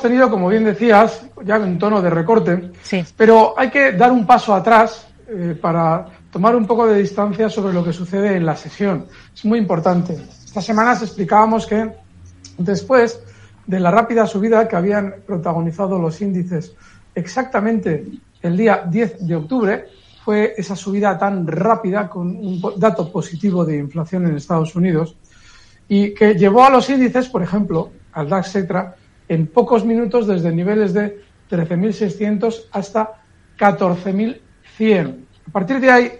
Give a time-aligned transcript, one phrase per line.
[0.00, 3.04] tenido, como bien decías, ya en tono de recorte, sí.
[3.16, 7.72] pero hay que dar un paso atrás eh, para tomar un poco de distancia sobre
[7.72, 9.06] lo que sucede en la sesión.
[9.34, 10.16] Es muy importante.
[10.44, 11.90] Estas semanas explicábamos que
[12.58, 13.20] después
[13.66, 16.76] de la rápida subida que habían protagonizado los índices
[17.16, 18.06] exactamente
[18.40, 19.86] el día 10 de octubre,
[20.24, 25.16] fue esa subida tan rápida con un dato positivo de inflación en Estados Unidos
[25.88, 28.94] y que llevó a los índices, por ejemplo, al DAX, etcétera,
[29.28, 33.22] en pocos minutos desde niveles de 13.600 hasta
[33.58, 35.16] 14.100.
[35.48, 36.12] A partir de ahí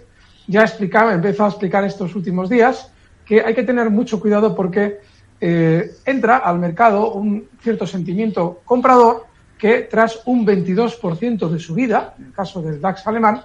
[0.46, 2.90] ya explicaba, empezó a explicar estos últimos días
[3.24, 5.00] que hay que tener mucho cuidado porque
[5.40, 9.26] eh, entra al mercado un cierto sentimiento comprador
[9.58, 13.42] que tras un 22% de subida, en el caso del DAX alemán,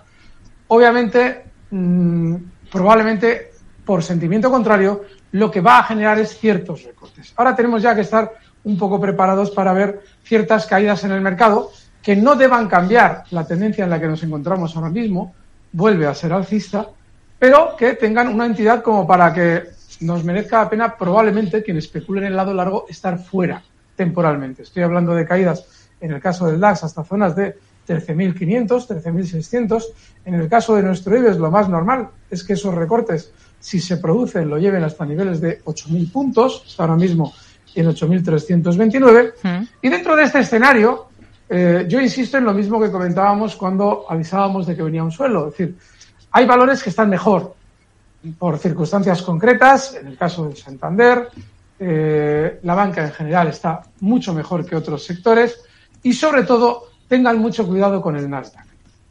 [0.68, 2.36] obviamente, mmm,
[2.72, 3.52] probablemente
[3.84, 5.04] por sentimiento contrario,
[5.34, 7.34] lo que va a generar es ciertos recortes.
[7.36, 8.32] Ahora tenemos ya que estar
[8.63, 13.48] un poco preparados para ver ciertas caídas en el mercado que no deban cambiar la
[13.48, 15.33] tendencia en la que nos encontramos ahora mismo,
[15.72, 16.88] vuelve a ser alcista,
[17.39, 19.64] pero que tengan una entidad como para que
[20.02, 23.64] nos merezca la pena probablemente quien especule en el lado largo estar fuera
[23.95, 24.64] temporalmente.
[24.64, 25.66] Estoy hablando de caídas
[26.02, 27.55] en el caso del DAX hasta zonas de
[27.88, 29.83] 13.500, 13.600.
[30.25, 33.98] En el caso de nuestro IBEX lo más normal es que esos recortes, si se
[33.98, 36.64] producen, lo lleven hasta niveles de 8.000 puntos.
[36.67, 37.33] Está ahora mismo
[37.76, 39.34] en 8.329.
[39.44, 39.64] Mm.
[39.82, 41.08] Y dentro de este escenario,
[41.50, 45.48] eh, yo insisto en lo mismo que comentábamos cuando avisábamos de que venía un suelo.
[45.48, 45.78] Es decir,
[46.32, 47.56] hay valores que están mejor
[48.40, 51.28] por circunstancias concretas, en el caso del Santander,
[51.80, 55.60] eh, la banca en general está mucho mejor que otros sectores
[56.02, 58.66] y sobre todo tengan mucho cuidado con el Nasdaq.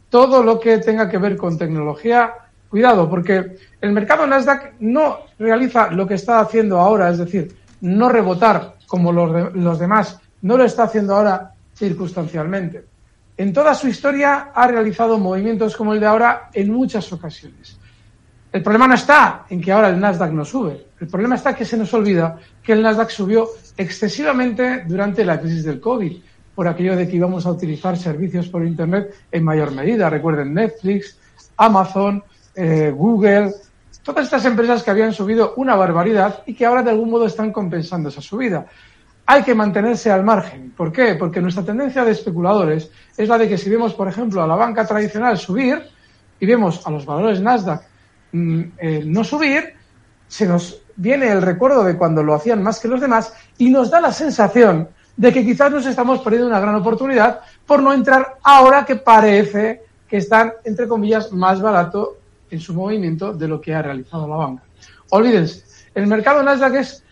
[0.09, 2.33] Todo lo que tenga que ver con tecnología,
[2.69, 8.08] cuidado, porque el mercado Nasdaq no realiza lo que está haciendo ahora, es decir, no
[8.08, 12.84] rebotar como los, de, los demás, no lo está haciendo ahora circunstancialmente.
[13.36, 17.78] En toda su historia ha realizado movimientos como el de ahora en muchas ocasiones.
[18.53, 20.88] El problema no está en que ahora el Nasdaq no sube.
[21.00, 25.65] El problema está que se nos olvida que el Nasdaq subió excesivamente durante la crisis
[25.65, 26.19] del COVID,
[26.54, 30.10] por aquello de que íbamos a utilizar servicios por Internet en mayor medida.
[30.10, 31.16] Recuerden Netflix,
[31.56, 32.22] Amazon,
[32.54, 33.53] eh, Google,
[34.03, 37.53] Todas estas empresas que habían subido una barbaridad y que ahora de algún modo están
[37.53, 38.67] compensando esa subida.
[39.27, 40.73] Hay que mantenerse al margen.
[40.77, 41.15] ¿Por qué?
[41.15, 44.57] Porque nuestra tendencia de especuladores es la de que si vemos, por ejemplo, a la
[44.57, 45.81] banca tradicional subir
[46.41, 47.83] y vemos a los valores Nasdaq
[48.33, 49.75] mmm, eh, no subir,
[50.27, 53.91] se nos viene el recuerdo de cuando lo hacían más que los demás y nos
[53.91, 58.39] da la sensación de que quizás nos estamos perdiendo una gran oportunidad por no entrar
[58.43, 62.22] ahora que parece que están, entre comillas, más barato
[62.53, 64.63] en su movimiento de lo que ha realizado la banca.
[65.11, 65.65] Olvídense,
[65.95, 67.03] el mercado Nasdaq es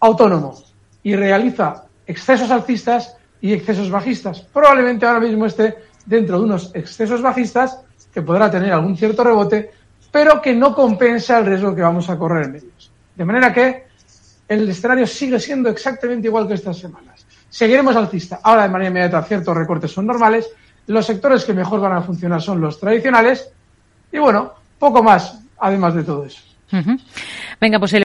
[0.00, 0.58] autónomo
[1.02, 4.40] y realiza excesos alcistas y excesos bajistas.
[4.40, 7.80] Probablemente ahora mismo esté dentro de unos excesos bajistas
[8.12, 9.70] que podrá tener algún cierto rebote,
[10.10, 12.90] pero que no compensa el riesgo que vamos a correr en ellos.
[13.14, 13.86] De manera que
[14.48, 17.24] el escenario sigue siendo exactamente igual que estas semanas.
[17.48, 18.40] Seguiremos alcista.
[18.42, 20.48] Ahora, de manera inmediata, ciertos recortes son normales.
[20.88, 23.50] Los sectores que mejor van a funcionar son los tradicionales.
[24.10, 26.40] Y bueno, poco más, además de todo eso.
[27.60, 27.96] Venga, pues el